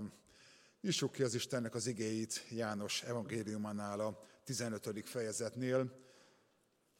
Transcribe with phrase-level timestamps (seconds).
[0.00, 0.12] Uram!
[0.80, 5.08] Nyissuk ki az Istennek az igéit János evangéliumánál a 15.
[5.08, 5.92] fejezetnél,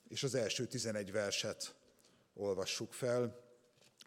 [0.09, 1.75] és az első 11 verset
[2.35, 3.41] olvassuk fel.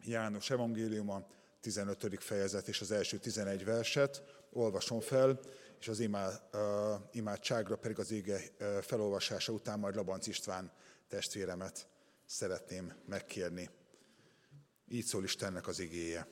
[0.04, 1.28] János evangéliuma,
[1.62, 2.24] 15.
[2.24, 5.40] fejezet és az első 11 verset olvasom fel,
[5.80, 6.60] és az imád, uh,
[7.12, 10.72] imádságra pedig az ége uh, felolvasása után majd Labanc István
[11.08, 11.88] testvéremet
[12.26, 13.70] szeretném megkérni.
[14.88, 16.28] Így szól Istennek az igéje.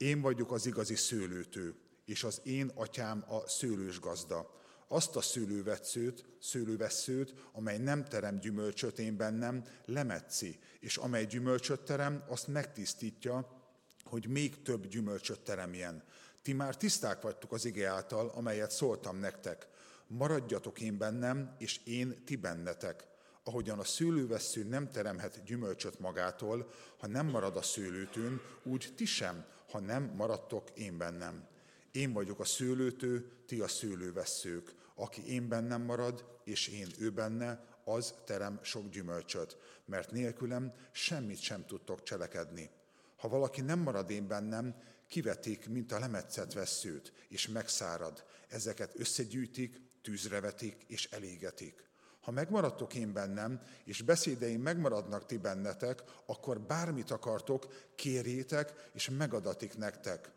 [0.00, 1.74] Én vagyok az igazi szőlőtő,
[2.04, 4.50] és az én atyám a szőlős gazda.
[4.88, 12.24] Azt a szőlővetszőt, szőlővesszőt, amely nem terem gyümölcsöt én bennem, lemetszi, és amely gyümölcsöt terem,
[12.28, 13.62] azt megtisztítja,
[14.04, 16.04] hogy még több gyümölcsöt teremjen.
[16.42, 19.68] Ti már tiszták vagytok az ige által, amelyet szóltam nektek.
[20.06, 23.06] Maradjatok én bennem, és én ti bennetek.
[23.44, 29.44] Ahogyan a szőlővessző nem teremhet gyümölcsöt magától, ha nem marad a szőlőtőn, úgy ti sem,
[29.70, 31.48] ha nem maradtok én bennem.
[31.90, 34.74] Én vagyok a szőlőtő, ti a szőlővesszők.
[34.94, 41.40] Aki én bennem marad, és én ő benne, az terem sok gyümölcsöt, mert nélkülem semmit
[41.40, 42.70] sem tudtok cselekedni.
[43.16, 44.74] Ha valaki nem marad én bennem,
[45.08, 48.24] kivetik, mint a lemetszett veszőt, és megszárad.
[48.48, 51.89] Ezeket összegyűjtik, tűzre vetik, és elégetik.
[52.20, 59.76] Ha megmaradtok én bennem, és beszédeim megmaradnak ti bennetek, akkor bármit akartok, kérjétek, és megadatik
[59.76, 60.30] nektek.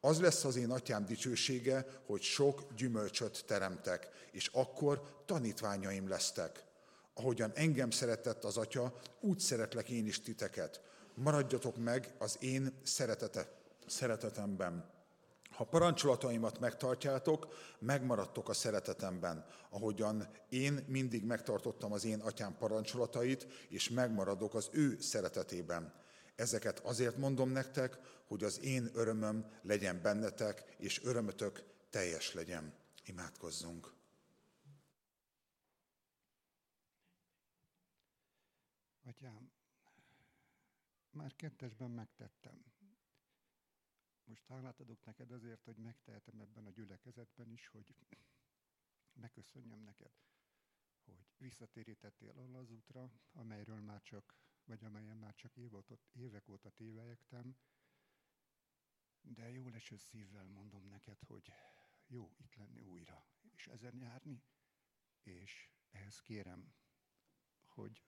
[0.00, 6.64] Az lesz az én atyám dicsősége, hogy sok gyümölcsöt teremtek, és akkor tanítványaim lesztek.
[7.14, 10.80] Ahogyan engem szeretett az atya, úgy szeretlek én is titeket
[11.14, 13.48] maradjatok meg az én szeretete,
[13.86, 14.99] szeretetemben.
[15.60, 23.88] Ha parancsolataimat megtartjátok, megmaradtok a szeretetemben, ahogyan én mindig megtartottam az én atyám parancsolatait, és
[23.88, 25.94] megmaradok az ő szeretetében.
[26.34, 32.74] Ezeket azért mondom nektek, hogy az én örömöm legyen bennetek, és örömötök teljes legyen.
[33.04, 33.92] Imádkozzunk!
[39.04, 39.50] Atyám,
[41.10, 42.69] már kettesben megtettem.
[44.30, 47.94] Most hálát adok neked azért, hogy megtehetem ebben a gyülekezetben is, hogy
[49.12, 50.12] megköszönjem neked,
[51.04, 55.56] hogy visszatérítettél arra az útra, amelyről már csak, vagy amelyen már csak
[56.12, 57.56] évek óta tévejektem,
[59.20, 61.52] de jó leső szívvel mondom neked, hogy
[62.06, 63.26] jó itt lenni újra,
[63.56, 64.42] és ezen járni,
[65.22, 66.74] és ehhez kérem,
[67.66, 68.02] hogy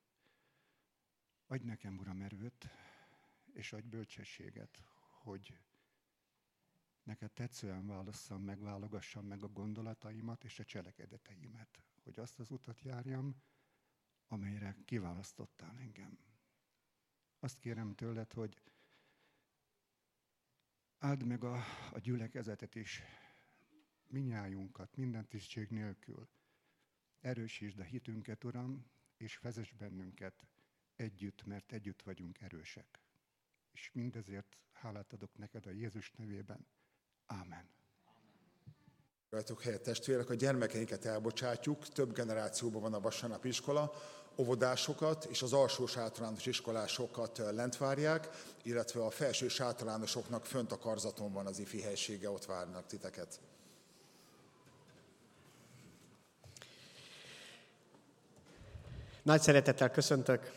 [1.46, 2.68] adj nekem, Uram, erőt,
[3.52, 4.76] és adj bölcsességet,
[5.22, 5.54] hogy
[7.02, 12.82] neked tetszően válasszam meg, válogassam meg a gondolataimat és a cselekedeteimet, hogy azt az utat
[12.82, 13.42] járjam,
[14.26, 16.18] amelyre kiválasztottál engem.
[17.38, 18.62] Azt kérem tőled, hogy
[20.98, 21.56] áld meg a,
[21.92, 23.02] a gyülekezetet is,
[24.06, 26.28] minnyájunkat, minden tisztség nélkül.
[27.20, 30.46] Erősítsd a hitünket, Uram, és vezess bennünket
[30.96, 33.02] együtt, mert együtt vagyunk erősek
[33.72, 36.66] és mindezért hálát adok neked a Jézus nevében.
[37.26, 37.68] Ámen.
[39.30, 43.92] Rajtuk helyet testvérek, a gyermekeinket elbocsátjuk, több generációban van a vasárnapi iskola,
[44.36, 48.28] óvodásokat és az alsó általános iskolásokat lent várják,
[48.62, 53.40] illetve a felső általánosoknak fönt a karzaton van az ifi helysége, ott várnak titeket.
[59.22, 60.52] Nagy szeretettel köszöntök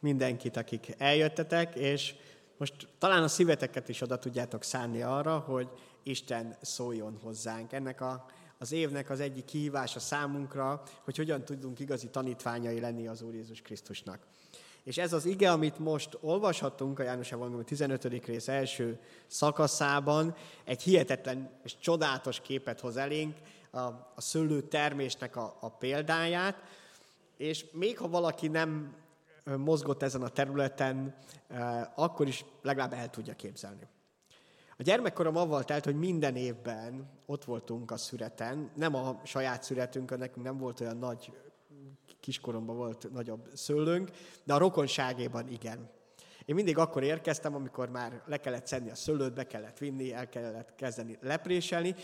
[0.00, 2.14] mindenkit, akik eljöttetek, és
[2.56, 5.68] most talán a szíveteket is oda tudjátok szánni arra, hogy
[6.04, 7.72] Isten szóljon hozzánk.
[7.72, 8.26] Ennek a,
[8.58, 13.60] az évnek az egyik kihívása számunkra, hogy hogyan tudunk igazi tanítványai lenni az Úr Jézus
[13.62, 14.26] Krisztusnak.
[14.82, 18.04] És ez az ige, amit most olvashattunk a János Evangélium 15.
[18.04, 23.36] rész első szakaszában, egy hihetetlen és csodálatos képet hoz elénk,
[23.70, 23.78] a,
[24.14, 26.56] a szőlő termésnek a, a példáját,
[27.36, 28.94] és még ha valaki nem
[29.56, 31.14] mozgott ezen a területen,
[31.94, 33.86] akkor is legalább el tudja képzelni.
[34.76, 40.18] A gyermekkorom avval telt, hogy minden évben ott voltunk a szüreten, nem a saját szüretünkön,
[40.18, 41.32] nekünk nem volt olyan nagy,
[42.20, 44.10] kiskoromban volt nagyobb szőlőnk,
[44.44, 45.90] de a rokonságében igen.
[46.44, 50.28] Én mindig akkor érkeztem, amikor már le kellett szedni a szőlőt, be kellett vinni, el
[50.28, 51.94] kellett kezdeni lepréselni,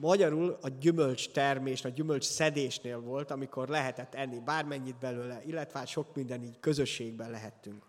[0.00, 5.88] Magyarul a gyümölcs termés, a gyümölcs szedésnél volt, amikor lehetett enni bármennyit belőle, illetve hát
[5.88, 7.82] sok minden így közösségben lehettünk.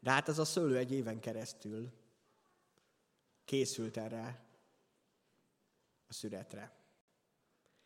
[0.00, 1.92] De hát ez a szőlő egy éven keresztül
[3.46, 4.44] készült erre
[6.08, 6.72] a szüretre.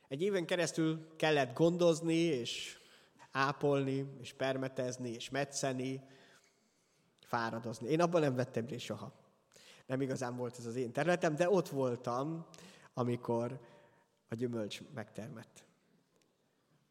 [0.08, 2.78] Egy éven keresztül kellett gondozni, és
[3.30, 6.02] ápolni, és permetezni, és metszeni,
[7.20, 7.88] fáradozni.
[7.88, 9.12] Én abban nem vettem részt soha.
[9.86, 12.46] nem igazán volt ez az én területem, de ott voltam,
[12.94, 13.60] amikor
[14.28, 15.64] a gyümölcs megtermett.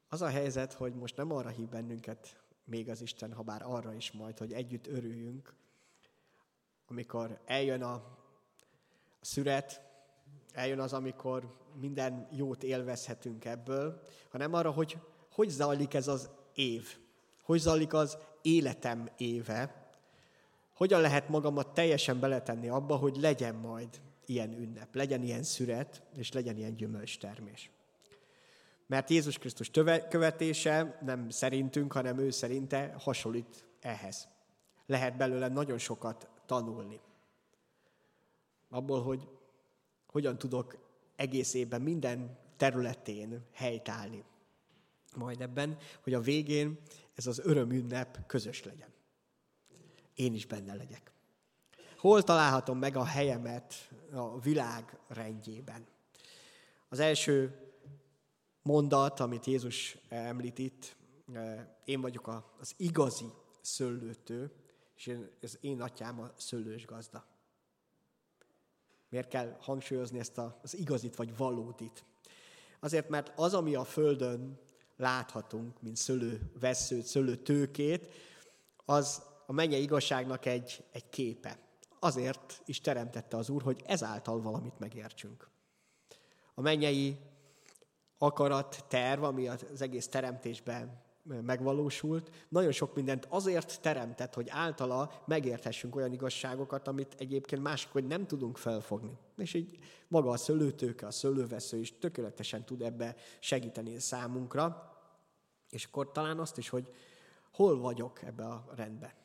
[0.07, 3.93] Az a helyzet, hogy most nem arra hív bennünket még az Isten, ha bár arra
[3.93, 5.53] is majd, hogy együtt örüljünk,
[6.87, 8.18] amikor eljön a,
[9.21, 9.81] a szüret,
[10.53, 14.97] eljön az, amikor minden jót élvezhetünk ebből, hanem arra, hogy
[15.39, 16.97] hogy zajlik ez az év,
[17.43, 19.87] hogy zajlik az életem éve,
[20.73, 26.31] hogyan lehet magamat teljesen beletenni abba, hogy legyen majd ilyen ünnep, legyen ilyen szüret, és
[26.31, 27.71] legyen ilyen gyümölcstermés.
[28.87, 29.71] Mert Jézus Krisztus
[30.09, 34.27] követése nem szerintünk, hanem ő szerinte hasonlít ehhez.
[34.85, 36.99] Lehet belőle nagyon sokat tanulni.
[38.69, 39.27] Abból, hogy
[40.05, 40.77] hogyan tudok
[41.15, 44.23] egész évben minden területén helytállni.
[45.15, 46.79] Majd ebben, hogy a végén
[47.13, 48.93] ez az örömünnep közös legyen.
[50.15, 51.11] Én is benne legyek.
[51.97, 55.87] Hol találhatom meg a helyemet a világ rendjében?
[56.89, 57.69] Az első
[58.61, 60.95] mondat, amit Jézus említ itt,
[61.33, 63.31] eh, én vagyok az igazi
[63.61, 64.51] szőlőtő,
[64.95, 67.25] és ez én atyám a szőlős gazda.
[69.09, 72.05] Miért kell hangsúlyozni ezt az igazit vagy valódit?
[72.79, 74.59] Azért, mert az, ami a Földön
[74.97, 78.07] láthatunk, mint szőlő veszőt, szőlő tőkét,
[78.85, 81.59] az a mennyei igazságnak egy, egy képe.
[81.99, 85.49] Azért is teremtette az Úr, hogy ezáltal valamit megértsünk.
[86.53, 87.17] A mennyei
[88.17, 91.01] akarat, terv, ami az egész teremtésben
[91.41, 98.07] megvalósult, nagyon sok mindent azért teremtett, hogy általa megérthessünk olyan igazságokat, amit egyébként mások, hogy
[98.07, 99.17] nem tudunk felfogni.
[99.37, 99.77] És így
[100.07, 104.93] maga a szőlőtőke, a szőlővesző is tökéletesen tud ebbe segíteni számunkra.
[105.69, 106.93] És akkor talán azt is, hogy
[107.53, 109.15] hol vagyok ebbe a rendbe.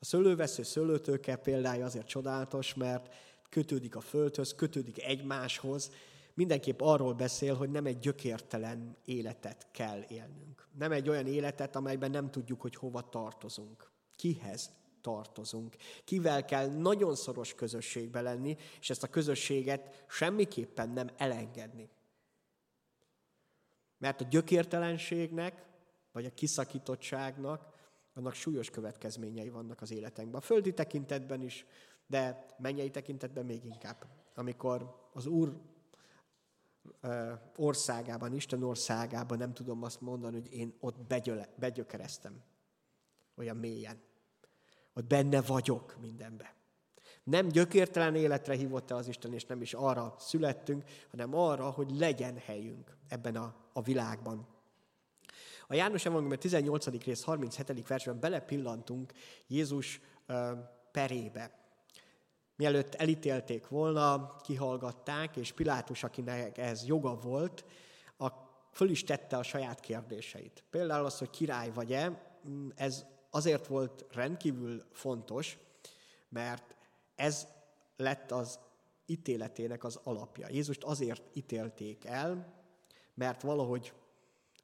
[0.00, 3.14] A szőlővesző szőlőtőke példája azért csodálatos, mert
[3.48, 5.90] kötődik a földhöz, kötődik egymáshoz,
[6.34, 10.68] mindenképp arról beszél, hogy nem egy gyökértelen életet kell élnünk.
[10.78, 13.90] Nem egy olyan életet, amelyben nem tudjuk, hogy hova tartozunk.
[14.16, 14.70] Kihez
[15.00, 15.76] tartozunk.
[16.04, 21.88] Kivel kell nagyon szoros közösségbe lenni, és ezt a közösséget semmiképpen nem elengedni.
[23.98, 25.66] Mert a gyökértelenségnek,
[26.12, 27.72] vagy a kiszakítottságnak,
[28.14, 30.40] annak súlyos következményei vannak az életünkben.
[30.40, 31.66] A földi tekintetben is,
[32.06, 34.06] de mennyei tekintetben még inkább.
[34.34, 35.60] Amikor az Úr
[37.56, 42.42] országában, Isten országában nem tudom azt mondani, hogy én ott begyöle, begyökereztem.
[43.36, 44.00] Olyan mélyen.
[44.94, 46.54] Ott benne vagyok mindenbe.
[47.24, 52.38] Nem gyökértelen életre hívott az Isten, és nem is arra születtünk, hanem arra, hogy legyen
[52.38, 54.46] helyünk ebben a, a világban.
[55.66, 57.04] A János Evangélium 18.
[57.04, 57.86] rész 37.
[57.86, 59.12] versben belepillantunk
[59.46, 60.50] Jézus uh,
[60.92, 61.63] perébe.
[62.56, 67.64] Mielőtt elítélték volna, kihallgatták, és Pilátus, akinek ez joga volt,
[68.18, 68.28] a,
[68.72, 70.64] föl is tette a saját kérdéseit.
[70.70, 72.32] Például az, hogy király vagy-e,
[72.74, 75.58] ez azért volt rendkívül fontos,
[76.28, 76.74] mert
[77.14, 77.46] ez
[77.96, 78.58] lett az
[79.06, 80.48] ítéletének az alapja.
[80.50, 82.62] Jézust azért ítélték el,
[83.14, 83.92] mert valahogy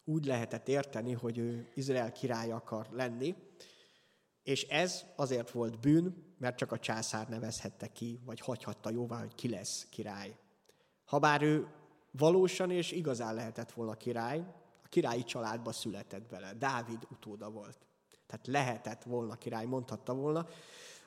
[0.05, 3.35] úgy lehetett érteni, hogy ő Izrael király akar lenni,
[4.43, 9.35] és ez azért volt bűn, mert csak a császár nevezhette ki, vagy hagyhatta jóvá, hogy
[9.35, 10.37] ki lesz király.
[11.05, 11.69] Habár ő
[12.11, 14.39] valósan és igazán lehetett volna király,
[14.85, 16.53] a királyi családba született bele.
[16.55, 17.79] Dávid utóda volt.
[18.27, 20.49] Tehát lehetett volna király, mondhatta volna.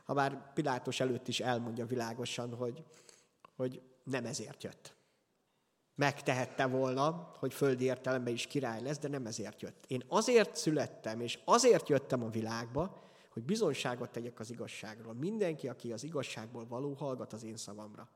[0.04, 2.84] Habár Pilátus előtt is elmondja világosan, hogy,
[3.56, 4.96] hogy nem ezért jött.
[5.96, 9.86] Megtehette volna, hogy földi értelemben is király lesz, de nem ezért jött.
[9.88, 13.02] Én azért születtem, és azért jöttem a világba,
[13.34, 15.14] hogy bizonyságot tegyek az igazságról.
[15.14, 18.10] Mindenki, aki az igazságból való, hallgat az én szavamra.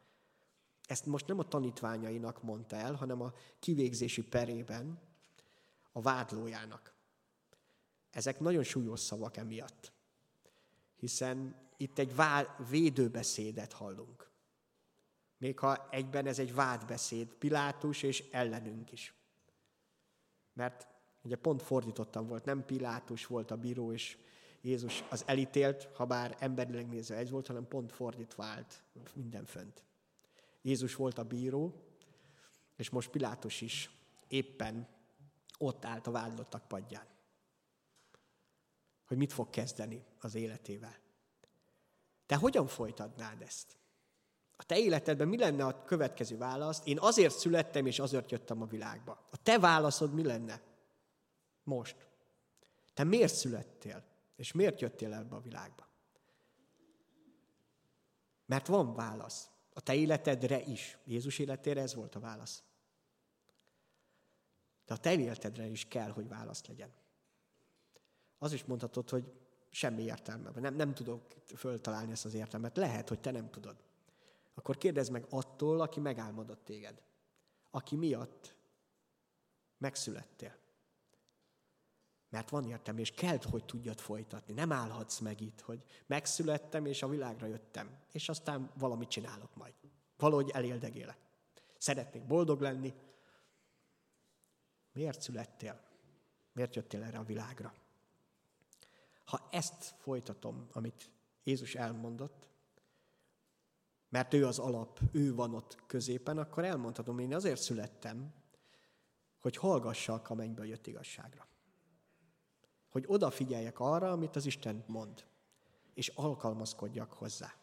[0.86, 5.00] Ezt most nem a tanítványainak mondta el, hanem a kivégzési perében
[5.92, 6.94] a vádlójának.
[8.12, 9.92] Ezek nagyon súlyos szavak emiatt,
[10.96, 12.16] hiszen itt egy
[12.70, 14.30] védőbeszédet hallunk.
[15.38, 19.14] Még ha egyben ez egy vádbeszéd, Pilátus és ellenünk is.
[20.54, 20.88] Mert
[21.22, 24.18] ugye pont fordítottam volt, nem Pilátus volt a bíró, és
[24.62, 28.84] Jézus az elítélt, ha bár emberileg nézve egy volt, hanem pont fordítva állt
[29.14, 29.84] minden fönt.
[30.62, 31.74] Jézus volt a bíró,
[32.76, 33.90] és most Pilátus is
[34.28, 34.88] éppen
[35.58, 37.06] ott állt a vádlottak padján.
[39.08, 40.96] Hogy mit fog kezdeni az életével.
[42.26, 43.78] Te hogyan folytatnád ezt?
[44.56, 46.82] A te életedben mi lenne a következő válasz?
[46.84, 49.28] Én azért születtem, és azért jöttem a világba.
[49.32, 50.62] A te válaszod mi lenne?
[51.64, 52.08] Most.
[52.94, 54.04] Te miért születtél?
[54.38, 55.88] És miért jöttél ebbe a világba?
[58.46, 59.50] Mert van válasz.
[59.74, 60.98] A te életedre is.
[61.06, 62.64] Jézus életére ez volt a válasz.
[64.86, 66.92] De a te életedre is kell, hogy válasz legyen.
[68.38, 69.34] Az is mondhatod, hogy
[69.70, 71.22] semmi értelme, nem, nem tudok
[71.56, 72.78] föltalálni ezt az értelmet.
[72.78, 73.84] Lehet, hogy te nem tudod.
[74.54, 77.02] Akkor kérdezd meg attól, aki megálmodott téged.
[77.72, 78.56] Aki miatt
[79.78, 80.56] megszülettél.
[82.30, 84.54] Mert van értelme, és kell, hogy tudjad folytatni.
[84.54, 89.74] Nem állhatsz meg itt, hogy megszülettem, és a világra jöttem, és aztán valamit csinálok majd.
[90.18, 91.18] Valahogy eléldegélek.
[91.78, 92.94] Szeretnék boldog lenni.
[94.92, 95.82] Miért születtél?
[96.54, 97.74] Miért jöttél erre a világra?
[99.26, 101.12] Ha ezt folytatom, amit
[101.44, 102.50] Jézus elmondott,
[104.10, 108.34] mert ő az alap, ő van ott középen, akkor elmondhatom, én azért születtem,
[109.40, 111.48] hogy hallgassak a mennyből jött igazságra.
[112.98, 115.24] Hogy odafigyeljek arra, amit az Isten mond,
[115.94, 117.54] és alkalmazkodjak hozzá.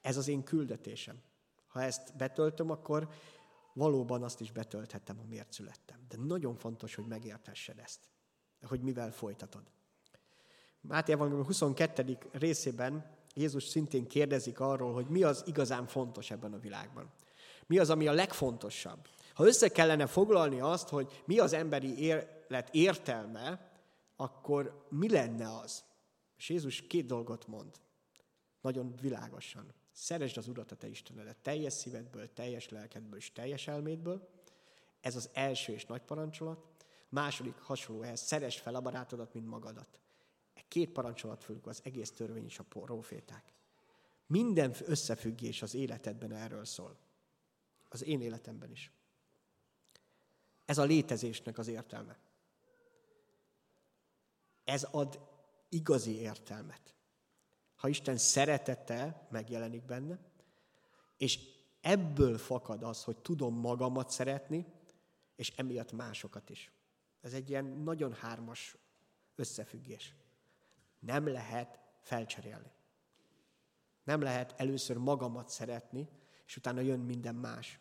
[0.00, 1.22] Ez az én küldetésem.
[1.66, 3.08] Ha ezt betöltöm, akkor
[3.72, 5.98] valóban azt is betölthetem, amiért születtem.
[6.08, 8.00] De nagyon fontos, hogy megértessed ezt,
[8.62, 9.62] hogy mivel folytatod.
[10.80, 12.18] Máté Evangélium 22.
[12.32, 17.10] részében Jézus szintén kérdezik arról, hogy mi az igazán fontos ebben a világban.
[17.66, 19.08] Mi az, ami a legfontosabb.
[19.34, 23.72] Ha össze kellene foglalni azt, hogy mi az emberi élet értelme,
[24.16, 25.84] akkor mi lenne az?
[26.36, 27.80] És Jézus két dolgot mond.
[28.60, 29.74] Nagyon világosan.
[29.92, 34.28] Szeresd az Urat a te Istenedet teljes szívedből, teljes lelkedből és teljes elmédből.
[35.00, 36.64] Ez az első és nagy parancsolat.
[37.08, 39.98] Második hasonló ehhez, szeresd fel a barátodat, mint magadat.
[40.54, 43.52] E két parancsolat függ az egész törvény és a proféták.
[44.26, 46.96] Minden összefüggés az életedben erről szól.
[47.88, 48.92] Az én életemben is.
[50.64, 52.18] Ez a létezésnek az értelme.
[54.64, 55.20] Ez ad
[55.68, 56.94] igazi értelmet.
[57.74, 60.18] Ha Isten szeretete megjelenik benne,
[61.16, 61.38] és
[61.80, 64.66] ebből fakad az, hogy tudom magamat szeretni,
[65.36, 66.72] és emiatt másokat is.
[67.20, 68.76] Ez egy ilyen nagyon hármas
[69.34, 70.14] összefüggés.
[70.98, 72.72] Nem lehet felcserélni.
[74.04, 76.08] Nem lehet először magamat szeretni,
[76.46, 77.78] és utána jön minden más.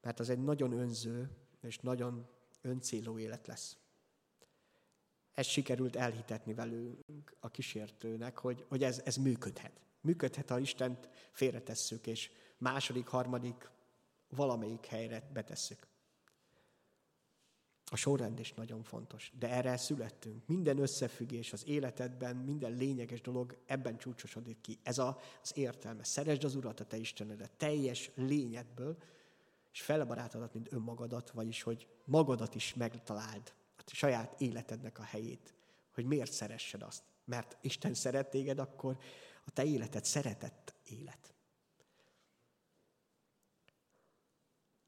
[0.00, 2.28] Mert az egy nagyon önző és nagyon
[2.60, 3.76] öncélú élet lesz.
[5.34, 9.80] Ez sikerült elhitetni velünk a kísértőnek, hogy, hogy ez, ez működhet.
[10.00, 13.70] Működhet, ha Istent félretesszük, és második, harmadik,
[14.28, 15.86] valamelyik helyre betesszük.
[17.90, 20.46] A sorrend is nagyon fontos, de erre születtünk.
[20.46, 24.78] Minden összefüggés az életedben, minden lényeges dolog ebben csúcsosodik ki.
[24.82, 26.04] Ez a, az értelme.
[26.04, 28.96] Szeresd az Urat, a te Istenedet teljes lényedből,
[29.72, 33.52] és fele barátodat, mint önmagadat, vagyis hogy magadat is megtaláld,
[33.92, 35.54] saját életednek a helyét,
[35.94, 37.02] hogy miért szeressed azt.
[37.24, 38.98] Mert Isten szeret téged, akkor
[39.44, 41.34] a te életed szeretett élet.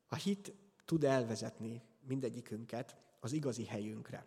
[0.08, 4.26] A hit tud elvezetni mindegyikünket az igazi helyünkre.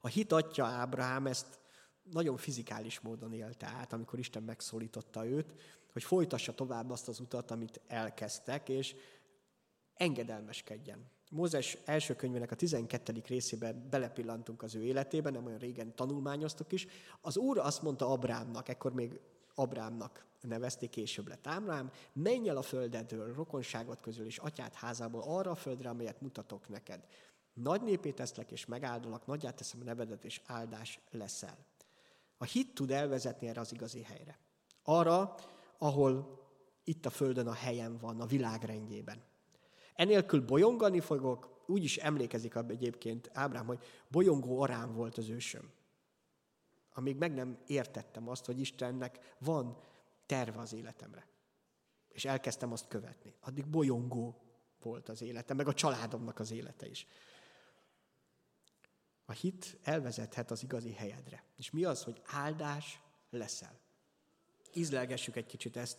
[0.00, 1.60] A hit atya Ábrahám ezt
[2.02, 5.54] nagyon fizikális módon élte át, amikor Isten megszólította őt,
[5.92, 8.96] hogy folytassa tovább azt az utat, amit elkezdtek, és
[9.94, 11.10] engedelmeskedjen.
[11.34, 13.22] Mózes első könyvének a 12.
[13.26, 16.86] részében belepillantunk az ő életébe, nem olyan régen tanulmányoztuk is.
[17.20, 19.20] Az Úr azt mondta Abrámnak, ekkor még
[19.54, 25.50] Abrámnak nevezték, később lett Ábrám, menj el a földedről, rokonságot közül és atyád házából arra
[25.50, 27.06] a földre, amelyet mutatok neked.
[27.54, 31.56] Nagy népét teszlek és megáldolak, nagyját teszem a nevedet, és áldás leszel.
[32.36, 34.38] A hit tud elvezetni erre az igazi helyre.
[34.82, 35.34] Arra,
[35.78, 36.40] ahol
[36.84, 39.22] itt a földön a helyen van, a világrendjében.
[39.94, 45.70] Enélkül bolyongani fogok, úgy is emlékezik egyébként Ábrám, hogy bolyongó arám volt az ősöm.
[46.94, 49.78] Amíg meg nem értettem azt, hogy Istennek van
[50.26, 51.26] terve az életemre.
[52.08, 53.34] És elkezdtem azt követni.
[53.40, 54.42] Addig bolyongó
[54.82, 57.06] volt az életem, meg a családomnak az élete is.
[59.24, 61.44] A hit elvezethet az igazi helyedre.
[61.56, 63.80] És mi az, hogy áldás leszel?
[64.74, 65.98] Ízlelgessük egy kicsit ezt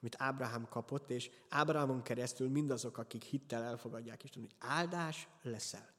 [0.00, 5.94] amit Ábrahám kapott, és Ábrahámon keresztül mindazok, akik hittel elfogadják Isten, hogy áldás leszel.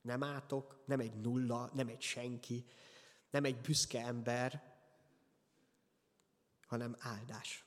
[0.00, 2.64] Nem átok, nem egy nulla, nem egy senki,
[3.30, 4.76] nem egy büszke ember,
[6.66, 7.64] hanem áldás.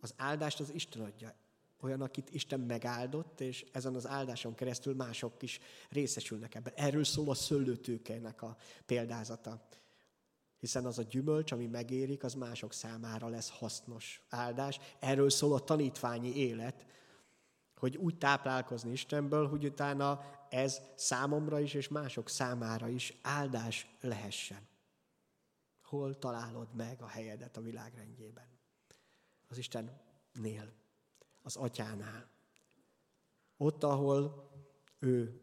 [0.00, 1.34] Az áldást az Isten adja.
[1.80, 6.72] Olyan, akit Isten megáldott, és ezen az áldáson keresztül mások is részesülnek ebben.
[6.76, 8.56] Erről szól a szőlőtőkének a
[8.86, 9.68] példázata
[10.58, 14.80] hiszen az a gyümölcs, ami megérik, az mások számára lesz hasznos áldás.
[14.98, 16.86] Erről szól a tanítványi élet,
[17.76, 24.68] hogy úgy táplálkozni Istenből, hogy utána ez számomra is és mások számára is áldás lehessen.
[25.82, 28.58] Hol találod meg a helyedet a világrendjében?
[29.48, 30.72] az Istennél,
[31.42, 32.28] az atyánál.
[33.56, 34.50] Ott, ahol
[34.98, 35.40] ő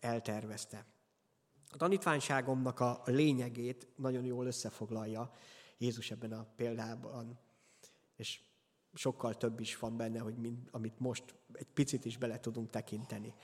[0.00, 0.86] eltervezte.
[1.70, 5.30] A tanítványságomnak a lényegét nagyon jól összefoglalja
[5.78, 7.38] Jézus ebben a példában,
[8.16, 8.40] és
[8.94, 13.34] sokkal több is van benne, hogy mind, amit most egy picit is bele tudunk tekinteni.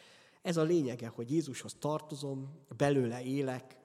[0.43, 3.76] Ez a lényege, hogy Jézushoz tartozom, belőle élek,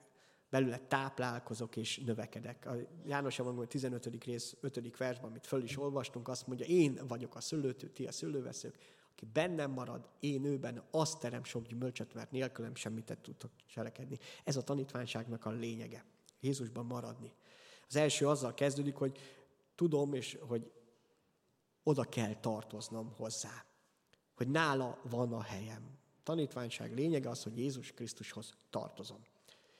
[0.50, 2.66] belőle táplálkozok és növekedek.
[2.66, 2.74] A
[3.06, 4.24] János Evangélium 15.
[4.24, 4.96] rész 5.
[4.96, 8.78] versben, amit föl is olvastunk, azt mondja, én vagyok a szőlőtő, ti a szőlőveszők,
[9.18, 14.18] aki bennem marad, én őben, azt terem sok gyümölcsöt, mert nélkülem semmit tudtok cselekedni.
[14.44, 16.04] Ez a tanítványságnak a lényege.
[16.40, 17.32] Jézusban maradni.
[17.88, 19.18] Az első azzal kezdődik, hogy
[19.74, 20.72] tudom, és hogy
[21.82, 23.64] oda kell tartoznom hozzá.
[24.34, 25.98] Hogy nála van a helyem.
[26.22, 29.24] Tanítványság lényege az, hogy Jézus Krisztushoz tartozom.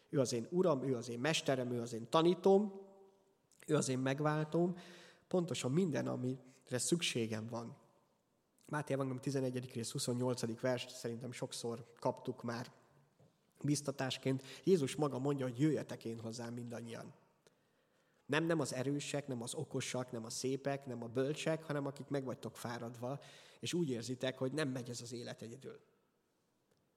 [0.08, 2.80] Ő az én uram, ő az én mesterem, ő az én tanítom,
[3.66, 4.76] ő az én megváltom.
[5.28, 7.76] Pontosan minden, amire szükségem van.
[8.70, 9.72] Máté Evangélium 11.
[9.72, 10.60] rész 28.
[10.60, 12.72] vers, szerintem sokszor kaptuk már
[13.62, 14.42] biztatásként.
[14.64, 17.14] Jézus maga mondja, hogy jöjjetek én hozzám mindannyian.
[18.26, 22.08] Nem, nem az erősek, nem az okosak, nem a szépek, nem a bölcsek, hanem akik
[22.08, 23.20] meg vagytok fáradva,
[23.60, 25.80] és úgy érzitek, hogy nem megy ez az élet egyedül.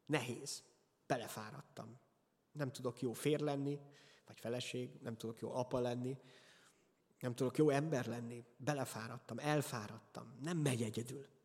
[0.05, 0.63] Nehéz.
[1.07, 1.99] Belefáradtam.
[2.51, 3.79] Nem tudok jó fér lenni,
[4.27, 6.17] vagy feleség, nem tudok jó apa lenni,
[7.19, 8.45] nem tudok jó ember lenni.
[8.57, 10.37] Belefáradtam, elfáradtam.
[10.41, 11.39] Nem megy egyedül.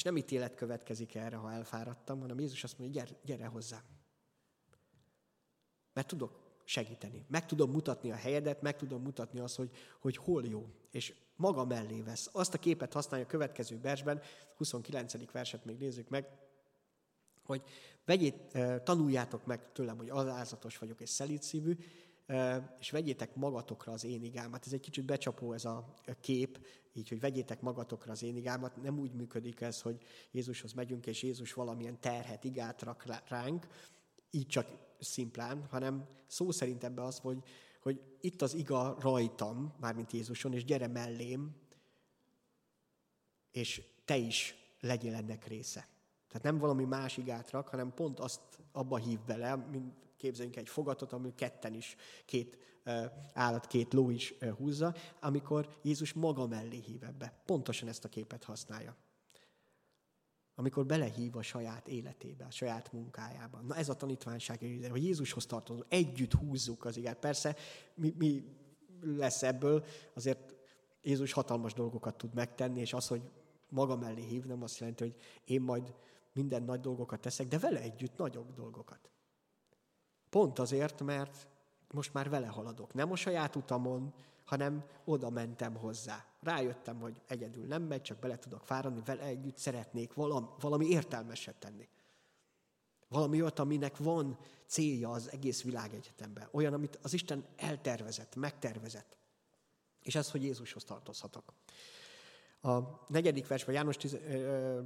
[0.00, 3.82] És nem ítélet következik erre, ha elfáradtam, hanem Jézus azt mondja, gyere, gyere hozzám.
[5.92, 7.24] Mert tudok segíteni.
[7.28, 10.66] Meg tudom mutatni a helyedet, meg tudom mutatni azt, hogy, hogy hol jó.
[10.90, 12.28] És maga mellé vesz.
[12.32, 14.20] Azt a képet használja a következő versben,
[14.56, 15.32] 29.
[15.32, 16.28] verset még nézzük meg,
[17.42, 17.62] hogy
[18.04, 21.76] vegyét, tanuljátok meg tőlem, hogy alázatos vagyok és szelídszívű,
[22.78, 24.66] és vegyétek magatokra az én igámat.
[24.66, 26.58] Ez egy kicsit becsapó ez a kép,
[26.92, 28.82] így, hogy vegyétek magatokra az én igámat.
[28.82, 33.66] Nem úgy működik ez, hogy Jézushoz megyünk, és Jézus valamilyen terhet, igát rak ránk,
[34.30, 34.66] így csak
[35.00, 37.42] szimplán, hanem szó szerint ebbe az, hogy,
[37.82, 41.56] hogy itt az iga rajtam, mármint Jézuson, és gyere mellém,
[43.50, 45.88] és te is legyél ennek része.
[46.28, 48.40] Tehát nem valami más igát rak, hanem pont azt
[48.72, 52.58] abba hív bele, mint képzeljünk egy fogatot, ami ketten is, két
[53.32, 57.42] állat, két ló is húzza, amikor Jézus maga mellé hív ebbe.
[57.46, 58.96] Pontosan ezt a képet használja
[60.60, 63.60] amikor belehív a saját életébe, a saját munkájába.
[63.60, 64.58] Na ez a tanítványság,
[64.90, 67.18] hogy Jézushoz tartozunk, együtt húzzuk az igát.
[67.18, 67.56] Persze
[67.94, 68.44] mi, mi
[69.02, 70.54] lesz ebből, azért
[71.02, 73.22] Jézus hatalmas dolgokat tud megtenni, és az, hogy
[73.68, 75.94] maga mellé hív, nem azt jelenti, hogy én majd
[76.32, 79.10] minden nagy dolgokat teszek, de vele együtt nagyobb dolgokat.
[80.30, 81.46] Pont azért, mert
[81.90, 82.94] most már vele haladok.
[82.94, 84.14] Nem a saját utamon,
[84.44, 86.24] hanem oda mentem hozzá.
[86.40, 91.54] Rájöttem, hogy egyedül nem megy, csak bele tudok fáradni, vele együtt szeretnék valami, valami értelmeset
[91.54, 91.88] tenni.
[93.08, 96.48] Valami olyat, aminek van célja az egész világegyetemben.
[96.50, 99.16] Olyan, amit az Isten eltervezett, megtervezett.
[100.02, 101.52] És ez, hogy Jézushoz tartozhatok.
[102.62, 104.80] A negyedik versben, János tiz, ö,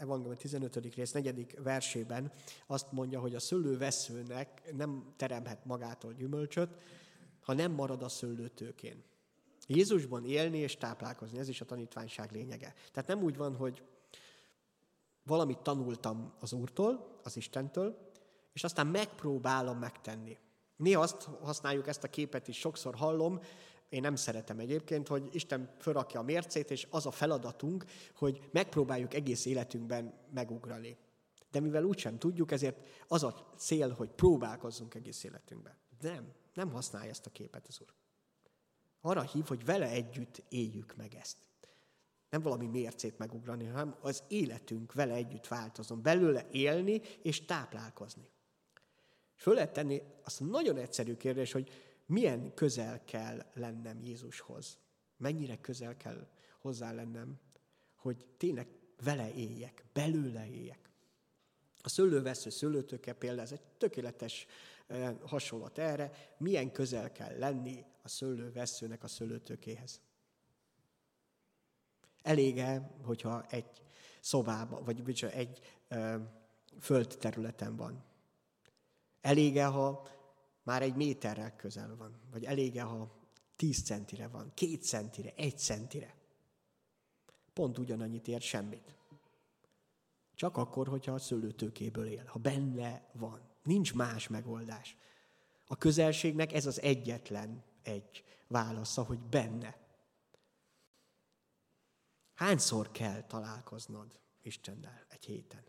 [0.00, 0.94] Evangélium 15.
[0.94, 2.32] rész negyedik versében
[2.66, 6.76] azt mondja, hogy a szőlőveszőnek nem teremhet magától gyümölcsöt,
[7.40, 9.04] ha nem marad a szőlőtőkén.
[9.66, 12.74] Jézusban élni és táplálkozni, ez is a tanítványság lényege.
[12.92, 13.82] Tehát nem úgy van, hogy
[15.22, 18.10] valamit tanultam az Úrtól, az Istentől,
[18.52, 20.38] és aztán megpróbálom megtenni.
[20.76, 23.40] Néha azt használjuk, ezt a képet is sokszor hallom,
[23.90, 29.14] én nem szeretem egyébként, hogy Isten fölrakja a mércét, és az a feladatunk, hogy megpróbáljuk
[29.14, 30.96] egész életünkben megugrani.
[31.50, 35.74] De mivel úgysem tudjuk, ezért az a cél, hogy próbálkozzunk egész életünkben.
[36.00, 37.92] Nem, nem használja ezt a képet az Úr.
[39.00, 41.36] Arra hív, hogy vele együtt éljük meg ezt.
[42.30, 46.02] Nem valami mércét megugrani, hanem az életünk vele együtt változom.
[46.02, 48.28] Belőle élni és táplálkozni.
[49.36, 51.70] És föl lehet tenni azt a nagyon egyszerű kérdés, hogy
[52.10, 54.78] milyen közel kell lennem Jézushoz.
[55.16, 57.38] Mennyire közel kell hozzá lennem,
[57.94, 58.68] hogy tényleg
[59.02, 60.90] vele éljek, belőle éljek.
[61.82, 64.46] A szőlővesző szőlőtőke például ez egy tökéletes
[65.22, 70.00] hasonlat erre, milyen közel kell lenni a szőlőveszőnek a szőlőtőkéhez.
[72.22, 73.82] Elége, hogyha egy
[74.20, 75.60] szobában, vagy egy
[76.80, 78.04] földterületen van.
[79.20, 80.08] Elége, ha
[80.62, 83.18] már egy méterrel közel van, vagy elége, ha
[83.56, 86.14] tíz centire van, két centire, egy centire.
[87.52, 88.94] Pont ugyanannyit ér semmit.
[90.34, 93.48] Csak akkor, hogyha a szőlőtőkéből él, ha benne van.
[93.62, 94.96] Nincs más megoldás.
[95.66, 99.78] A közelségnek ez az egyetlen egy válasza, hogy benne.
[102.34, 105.64] Hányszor kell találkoznod Istennel egy héten?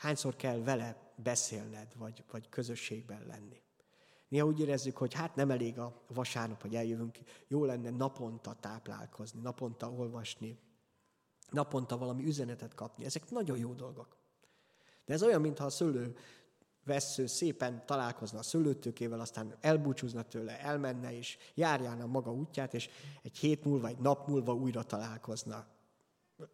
[0.00, 3.62] Hányszor kell vele beszélned, vagy, vagy közösségben lenni?
[4.28, 9.40] Néha úgy érezzük, hogy hát nem elég a vasárnap, hogy eljövünk, jó lenne naponta táplálkozni,
[9.40, 10.58] naponta olvasni,
[11.50, 13.04] naponta valami üzenetet kapni.
[13.04, 14.16] Ezek nagyon jó dolgok.
[15.04, 16.16] De ez olyan, mintha a szőlő
[16.84, 22.88] vesző szépen találkozna a szőlőtőkével, aztán elbúcsúzna tőle, elmenne és járjána maga útját, és
[23.22, 25.66] egy hét múlva, egy nap múlva újra találkozna.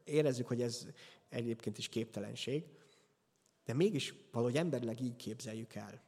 [0.04, 0.86] Érezzük, hogy ez
[1.28, 2.64] egyébként is képtelenség,
[3.66, 6.02] de mégis valahogy emberleg így képzeljük el,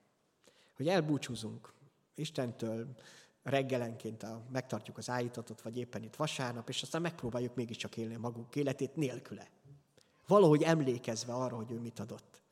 [0.76, 1.72] hogy elbúcsúzunk
[2.14, 2.94] Istentől,
[3.42, 8.56] reggelenként a, megtartjuk az állítatot, vagy éppen itt vasárnap, és aztán megpróbáljuk mégiscsak élni magunk
[8.56, 9.50] életét nélküle.
[10.26, 12.42] Valahogy emlékezve arra, hogy ő mit adott.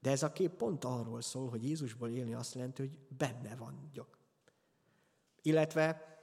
[0.00, 4.18] De ez a kép pont arról szól, hogy Jézusból élni azt jelenti, hogy benne vagyok.
[5.42, 6.16] Illetve,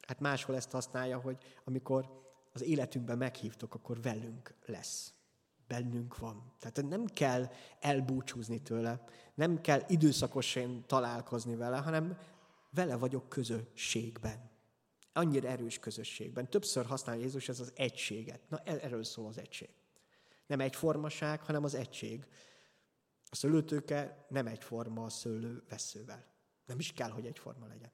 [0.00, 5.12] hát máshol ezt használja, hogy amikor az életünkben meghívtok, akkor velünk lesz.
[5.68, 6.52] Bennünk van.
[6.58, 7.48] Tehát nem kell
[7.80, 9.04] elbúcsúzni tőle,
[9.34, 12.18] nem kell időszakosan találkozni vele, hanem
[12.70, 14.50] vele vagyok közösségben.
[15.12, 16.50] Annyira erős közösségben.
[16.50, 18.40] Többször használja Jézus ez az egységet.
[18.48, 19.68] Na, e- erről szól az egység.
[20.46, 22.26] Nem egyformaság, hanem az egység.
[23.30, 26.24] A szőlőtőke nem egyforma a szőlőveszővel.
[26.66, 27.90] Nem is kell, hogy egyforma legyen.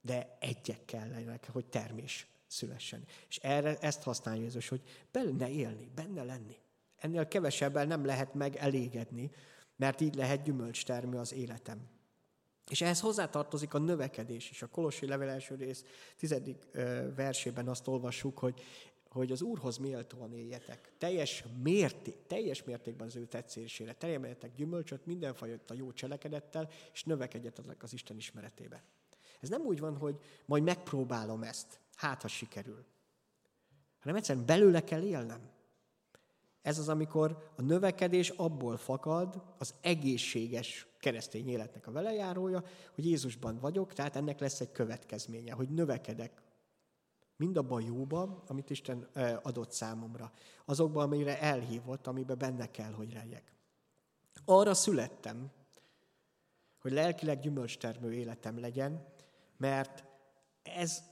[0.00, 3.04] De egyek kellenek, hogy termés szülessen.
[3.28, 6.56] És erre ezt használja Jézus, hogy benne élni, benne lenni.
[6.96, 9.30] Ennél kevesebben nem lehet megelégedni,
[9.76, 11.88] mert így lehet gyümölcstermő az életem.
[12.70, 14.62] És ehhez hozzátartozik a növekedés is.
[14.62, 15.84] A Kolossi level első rész
[16.16, 16.64] tizedik
[17.16, 18.62] versében azt olvassuk, hogy,
[19.08, 20.92] hogy az Úrhoz méltóan éljetek.
[20.98, 23.92] Teljes, mérték, teljes mértékben az ő tetszésére.
[23.92, 28.84] Terjemeljetek gyümölcsöt mindenfajta jó cselekedettel, és növekedjetek az Isten ismeretébe.
[29.40, 32.84] Ez nem úgy van, hogy majd megpróbálom ezt, hát ha sikerül.
[34.00, 35.50] Hanem egyszerűen belőle kell élnem.
[36.62, 43.58] Ez az, amikor a növekedés abból fakad, az egészséges keresztény életnek a velejárója, hogy Jézusban
[43.58, 46.42] vagyok, tehát ennek lesz egy következménye, hogy növekedek
[47.36, 49.08] mind abban a jóban, amit Isten
[49.42, 50.32] adott számomra.
[50.64, 53.52] Azokban, amire elhívott, amiben benne kell, hogy legyek.
[54.44, 55.50] Arra születtem,
[56.80, 59.06] hogy lelkileg gyümölcstermő életem legyen,
[59.56, 60.04] mert
[60.62, 61.02] ez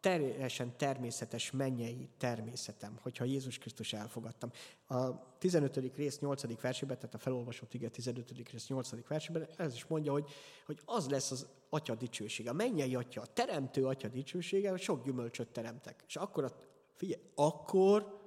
[0.00, 4.50] teljesen természetes mennyei természetem, hogyha Jézus Krisztus elfogadtam.
[4.86, 5.76] A 15.
[5.96, 6.60] rész 8.
[6.60, 8.50] versében, tehát a felolvasott ige 15.
[8.50, 9.06] rész 8.
[9.08, 10.30] versében, ez is mondja, hogy,
[10.66, 15.48] hogy az lesz az atya dicsősége, a mennyei atya, a teremtő atya dicsősége, sok gyümölcsöt
[15.48, 16.04] teremtek.
[16.06, 16.52] És akkor, a,
[16.94, 18.20] figyelj, akkor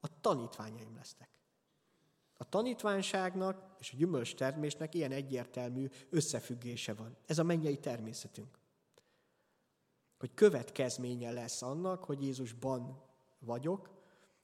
[0.00, 1.28] a tanítványaim lesznek.
[2.36, 7.16] A tanítványságnak és a gyümölcstermésnek ilyen egyértelmű összefüggése van.
[7.26, 8.58] Ez a mennyei természetünk
[10.24, 13.02] hogy következménye lesz annak, hogy Jézusban
[13.38, 13.90] vagyok,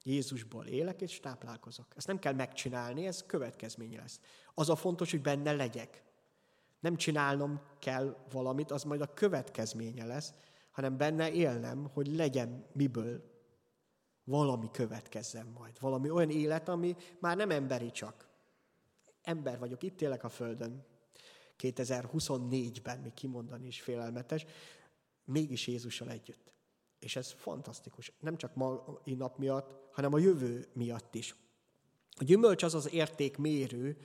[0.03, 1.85] Jézusból élek és táplálkozok.
[1.95, 4.19] Ezt nem kell megcsinálni, ez következménye lesz.
[4.53, 6.03] Az a fontos, hogy benne legyek.
[6.79, 10.33] Nem csinálnom kell valamit, az majd a következménye lesz,
[10.71, 13.23] hanem benne élnem, hogy legyen miből
[14.23, 15.79] valami következzen majd.
[15.79, 18.27] Valami olyan élet, ami már nem emberi csak.
[19.21, 20.85] Ember vagyok, itt élek a Földön.
[21.59, 24.45] 2024-ben, még kimondani is félelmetes,
[25.31, 26.51] mégis Jézussal együtt.
[26.99, 28.11] És ez fantasztikus.
[28.19, 31.35] Nem csak mai nap miatt, hanem a jövő miatt is.
[32.17, 33.97] A gyümölcs az az értékmérő,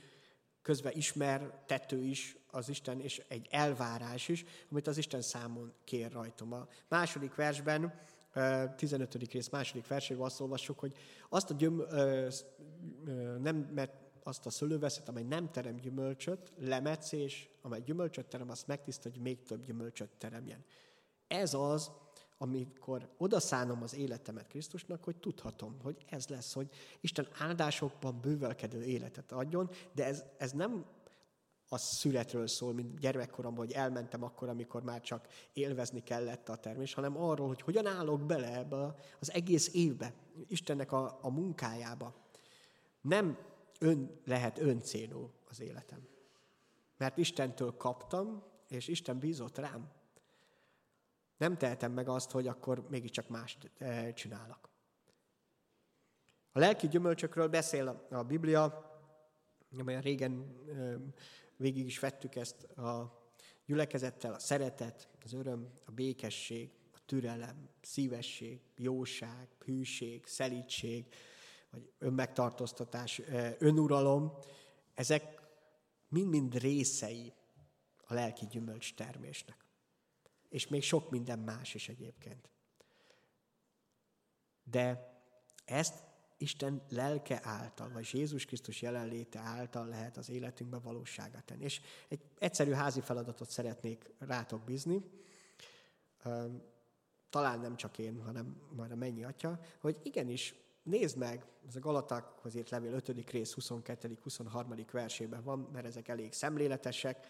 [0.61, 6.11] közben ismer, tető is az Isten, és egy elvárás is, amit az Isten számon kér
[6.11, 6.53] rajtam.
[6.53, 7.93] A második versben,
[8.75, 9.13] 15.
[9.13, 10.97] rész második versében azt olvassuk, hogy
[11.29, 11.83] azt a gyüm,
[13.41, 18.67] nem, mert azt a szőlőveszet, amely nem terem gyümölcsöt, lemetsz, és amely gyümölcsöt terem, azt
[18.67, 20.65] megtiszta, hogy még több gyümölcsöt teremjen.
[21.27, 21.91] Ez az,
[22.37, 29.31] amikor odaszánom az életemet Krisztusnak, hogy tudhatom, hogy ez lesz, hogy Isten áldásokban bővelkedő életet
[29.31, 30.85] adjon, de ez, ez nem
[31.69, 36.93] a születről szól, mint gyermekkoromban, hogy elmentem akkor, amikor már csak élvezni kellett a termés,
[36.93, 40.13] hanem arról, hogy hogyan állok bele ebbe az egész évbe,
[40.47, 42.15] Istennek a, a munkájába.
[43.01, 43.37] Nem
[43.79, 46.07] ön lehet öncélú az életem.
[46.97, 49.91] Mert Istentől kaptam, és Isten bízott rám.
[51.37, 54.69] Nem tehetem meg azt, hogy akkor mégiscsak mást eh, csinálok.
[56.51, 58.91] A lelki gyümölcsökről beszél a Biblia,
[59.79, 60.93] amilyen régen eh,
[61.57, 63.21] végig is vettük ezt a
[63.65, 71.05] gyülekezettel, a szeretet, az öröm, a békesség, a türelem, szívesség, jóság, hűség, szelítség,
[71.69, 74.37] vagy önmegtartóztatás, eh, önuralom,
[74.93, 75.41] ezek
[76.07, 77.33] mind-mind részei
[77.97, 79.66] a lelki gyümölcs termésnek.
[80.49, 82.49] És még sok minden más is egyébként.
[84.63, 85.15] De
[85.65, 86.05] ezt
[86.37, 91.63] Isten lelke által, vagy Jézus Krisztus jelenléte által lehet az életünkbe valóságát tenni.
[91.63, 95.03] És egy egyszerű házi feladatot szeretnék rátok bízni,
[97.29, 101.79] talán nem csak én, hanem majd a mennyi atya, hogy igenis nézd meg, ez a
[101.79, 103.29] Galatákhoz írt levél 5.
[103.29, 104.17] rész 22.
[104.21, 104.75] 23.
[104.91, 107.27] versében van, mert ezek elég szemléletesek.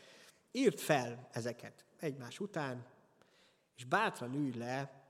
[0.51, 2.85] Írd fel ezeket egymás után,
[3.77, 5.05] és bátran ülj le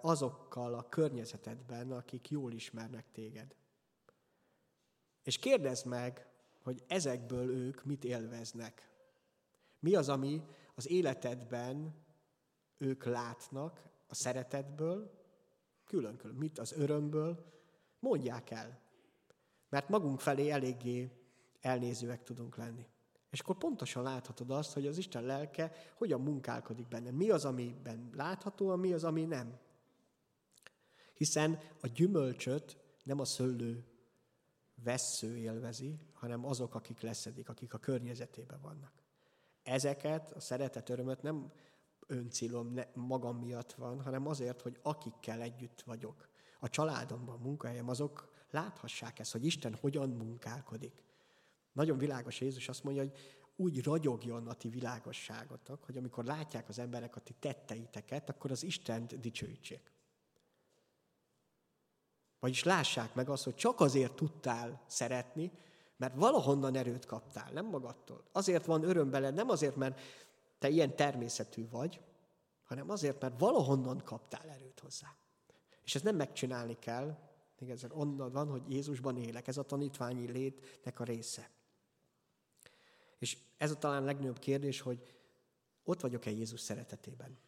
[0.00, 3.54] azokkal a környezetedben, akik jól ismernek téged.
[5.22, 6.26] És kérdezd meg,
[6.62, 8.90] hogy ezekből ők mit élveznek.
[9.78, 10.42] Mi az, ami
[10.74, 11.94] az életedben
[12.76, 15.10] ők látnak a szeretetből,
[15.84, 17.52] külön-külön, mit az örömből,
[17.98, 18.80] mondják el.
[19.68, 21.10] Mert magunk felé eléggé
[21.60, 22.86] elnézőek tudunk lenni.
[23.30, 27.10] És akkor pontosan láthatod azt, hogy az Isten lelke hogyan munkálkodik benne.
[27.10, 29.58] Mi az, amiben látható, mi az, ami nem.
[31.14, 33.84] Hiszen a gyümölcsöt nem a szőlő
[34.82, 38.92] vessző élvezi, hanem azok, akik leszedik, akik a környezetében vannak.
[39.62, 41.52] Ezeket, a szeretet örömöt nem
[42.06, 46.28] öncélom magam miatt van, hanem azért, hogy akikkel együtt vagyok.
[46.60, 51.02] A családomban, a munkahelyem, azok láthassák ezt, hogy Isten hogyan munkálkodik.
[51.78, 53.18] Nagyon világos Jézus azt mondja, hogy
[53.56, 58.62] úgy ragyogjon a ti világosságotok, hogy amikor látják az emberek a ti tetteiteket, akkor az
[58.62, 59.92] Istent dicsőítsék.
[62.40, 65.52] Vagyis lássák meg azt, hogy csak azért tudtál szeretni,
[65.96, 68.24] mert valahonnan erőt kaptál, nem magadtól.
[68.32, 70.00] Azért van öröm beled, nem azért, mert
[70.58, 72.00] te ilyen természetű vagy,
[72.64, 75.16] hanem azért, mert valahonnan kaptál erőt hozzá.
[75.84, 77.18] És ezt nem megcsinálni kell,
[77.58, 81.56] még ezzel onnan van, hogy Jézusban élek, ez a tanítványi létnek a része.
[83.18, 85.02] És ez a talán legnagyobb kérdés, hogy
[85.84, 87.38] ott vagyok-e Jézus szeretetében?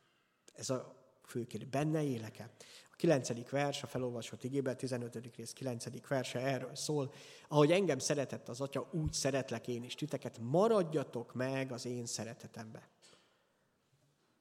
[0.52, 1.68] Ez a fő kérdés.
[1.68, 2.50] Benne élek-e?
[2.92, 5.34] A kilencedik vers, a felolvasott igében, 15.
[5.36, 7.12] rész kilencedik verse erről szól.
[7.48, 12.88] Ahogy engem szeretett az Atya, úgy szeretlek én is titeket, maradjatok meg az én szeretetembe.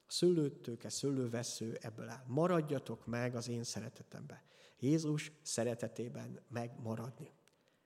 [0.07, 2.23] A szőlőtőke, szőlővesző ebből áll.
[2.27, 4.43] Maradjatok meg az én szeretetembe.
[4.79, 7.31] Jézus szeretetében megmaradni.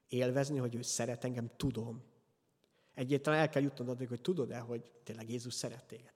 [0.07, 2.03] Élvezni, hogy ő szeret engem, tudom.
[2.93, 6.13] Egyáltalán el kell jutnod addig, hogy tudod-e, hogy tényleg Jézus szeret téged.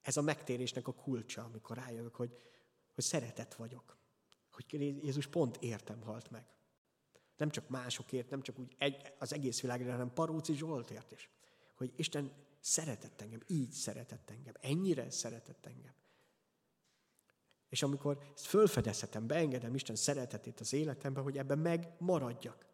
[0.00, 2.38] Ez a megtérésnek a kulcsa, amikor rájövök, hogy,
[2.94, 3.96] hogy szeretet vagyok.
[4.50, 6.46] Hogy Jézus pont értem halt meg.
[7.36, 11.30] Nem csak másokért, nem csak úgy egy, az egész világra, hanem Paróci Zsoltért is.
[11.76, 15.94] Hogy Isten szeretett engem, így szeretett engem, ennyire szeretett engem.
[17.68, 22.66] És amikor ezt fölfedezhetem, beengedem Isten szeretetét az életembe, hogy ebben megmaradjak.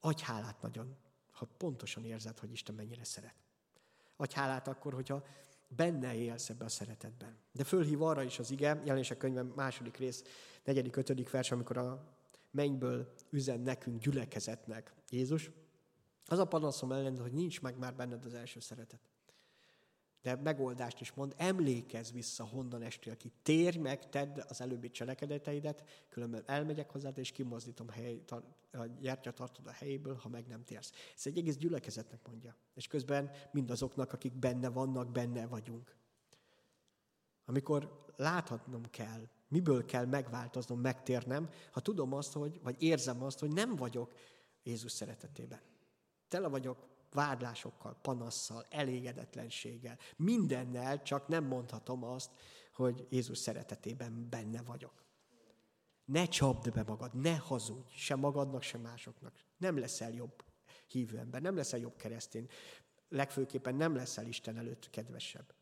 [0.00, 0.96] Adj hálát nagyon,
[1.42, 3.34] ha pontosan érzed, hogy Isten mennyire szeret.
[4.16, 5.24] Adj hálát akkor, hogyha
[5.68, 7.36] benne élsz ebbe a szeretetben.
[7.52, 10.24] De fölhív arra is az ige, jelenések könyvem második rész,
[10.64, 12.16] negyedik, ötödik vers, amikor a
[12.50, 15.50] mennyből üzen nekünk gyülekezetnek Jézus,
[16.26, 19.00] az a panaszom ellen, hogy nincs meg már benned az első szeretet.
[20.22, 23.32] De megoldást is mond, emlékezz vissza, honnan estél ki.
[23.42, 28.22] Térj meg, tedd az előbbi cselekedeteidet, különben elmegyek hozzád, és kimozdítom hely,
[28.72, 30.92] a gyertyatartod a helyéből, ha meg nem térsz.
[31.16, 32.56] Ez egy egész gyülekezetnek mondja.
[32.74, 35.96] És közben mindazoknak, akik benne vannak, benne vagyunk.
[37.44, 43.52] Amikor láthatnom kell, miből kell megváltoznom, megtérnem, ha tudom azt, hogy, vagy érzem azt, hogy
[43.52, 44.12] nem vagyok
[44.62, 45.60] Jézus szeretetében.
[46.28, 52.30] Tele vagyok vádlásokkal, panasszal, elégedetlenséggel, mindennel, csak nem mondhatom azt,
[52.72, 55.04] hogy Jézus szeretetében benne vagyok.
[56.04, 59.34] Ne csapd be magad, ne hazudj, se magadnak, se másoknak.
[59.56, 60.44] Nem leszel jobb
[60.86, 62.48] hívő ember, nem leszel jobb keresztény.
[63.08, 65.54] Legfőképpen nem leszel Isten előtt kedvesebb.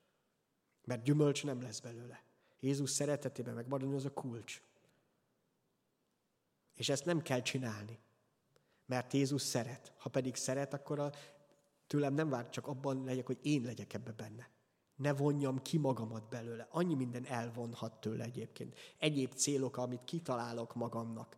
[0.84, 2.24] Mert gyümölcs nem lesz belőle.
[2.60, 4.62] Jézus szeretetében megmaradni az a kulcs.
[6.74, 7.98] És ezt nem kell csinálni
[8.90, 9.92] mert Jézus szeret.
[9.96, 11.12] Ha pedig szeret, akkor a,
[11.90, 14.50] tőlem nem vár csak abban legyek, hogy én legyek ebbe benne.
[14.96, 16.68] Ne vonjam ki magamat belőle.
[16.70, 18.79] Annyi minden elvonhat tőle egyébként.
[18.98, 21.37] Egyéb célok, amit kitalálok magamnak,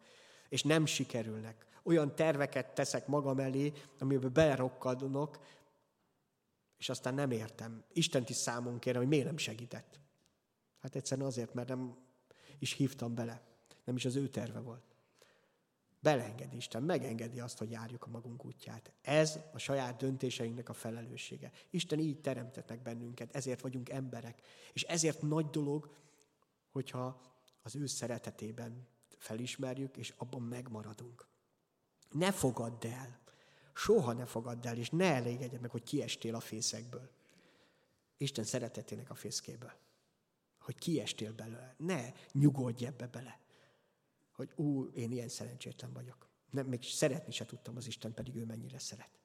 [0.49, 1.67] és nem sikerülnek.
[1.83, 5.38] Olyan terveket teszek magam elé, amiben belerokkadnok,
[6.79, 7.85] és aztán nem értem.
[7.93, 10.01] Isten is számon kérem, hogy miért nem segített.
[10.81, 11.97] Hát egyszerűen azért, mert nem
[12.59, 13.43] is hívtam bele.
[13.85, 14.91] Nem is az ő terve volt.
[16.03, 18.93] Beleengedi Isten, megengedi azt, hogy járjuk a magunk útját.
[19.03, 21.51] Ez a saját döntéseinknek a felelőssége.
[21.71, 24.43] Isten így teremtett meg bennünket, ezért vagyunk emberek.
[24.73, 25.95] És ezért nagy dolog,
[26.71, 27.21] hogyha
[27.62, 28.87] az ő szeretetében
[29.19, 31.27] felismerjük, és abban megmaradunk.
[32.11, 33.21] Ne fogadd el,
[33.75, 37.11] Soha ne fogadd el, és ne elégedj meg, hogy kiestél a fészekből.
[38.17, 39.73] Isten szeretetének a fészkéből.
[40.59, 41.75] Hogy kiestél belőle.
[41.79, 43.41] Ne nyugodj ebbe bele.
[44.33, 46.31] Hogy ú, én ilyen szerencsétlen vagyok.
[46.51, 49.21] Nem, még szeretni se tudtam az Isten, pedig ő mennyire szeret.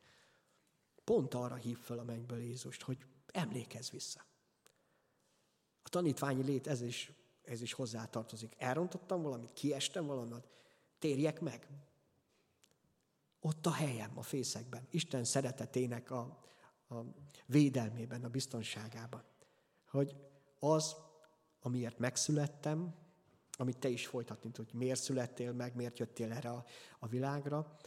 [1.04, 4.26] Pont arra hív fel a mennyből Jézust, hogy emlékezz vissza.
[5.84, 7.12] A tanítványi lét ez is,
[7.43, 8.54] ez is hozzátartozik.
[8.58, 10.48] Elrontottam valamit, kiestem valamit,
[11.00, 11.67] térjek meg.
[13.39, 16.43] Ott a helyem, a fészekben, Isten szeretetének a,
[16.89, 16.96] a
[17.46, 19.24] védelmében, a biztonságában.
[19.86, 20.15] Hogy
[20.60, 20.96] az,
[21.60, 22.96] amiért megszülettem,
[23.58, 26.65] amit te is folytatni tudod, hogy miért születtél meg, miért jöttél erre a,
[27.00, 27.78] a világra,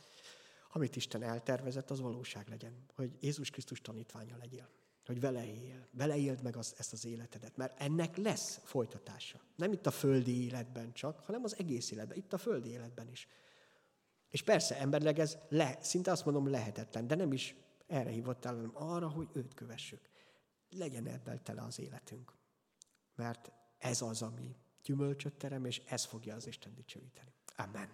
[0.73, 2.85] amit Isten eltervezett, az valóság legyen.
[2.95, 4.69] Hogy Jézus Krisztus tanítványa legyél.
[5.07, 5.89] Hogy vele él.
[5.91, 7.57] Vele éld meg az, ezt az életedet.
[7.57, 9.41] Mert ennek lesz folytatása.
[9.57, 12.17] Nem itt a földi életben csak, hanem az egész életben.
[12.17, 13.29] Itt a földi életben is.
[14.29, 17.55] És persze, emberleg ez le, szinte azt mondom lehetetlen, de nem is
[17.87, 20.09] erre hívott el, hanem arra, hogy őt kövessük.
[20.71, 22.33] Legyen ebben tele az életünk.
[23.15, 27.33] Mert ez az, ami gyümölcsöt terem, és ez fogja az Isten dicsőíteni.
[27.57, 27.89] Amen.